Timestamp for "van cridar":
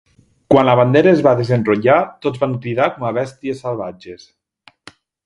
2.45-2.87